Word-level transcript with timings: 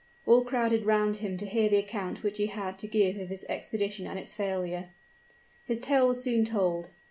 All 0.25 0.43
crowded 0.43 0.83
round 0.87 1.17
him 1.17 1.37
to 1.37 1.45
hear 1.45 1.69
the 1.69 1.77
account 1.77 2.23
which 2.23 2.39
he 2.39 2.47
had 2.47 2.79
to 2.79 2.87
give 2.87 3.17
of 3.17 3.29
his 3.29 3.43
expedition 3.43 4.07
and 4.07 4.17
its 4.17 4.33
failure. 4.33 4.89
His 5.63 5.79
tale 5.79 6.07
was 6.07 6.23
soon 6.23 6.43
told. 6.43 6.89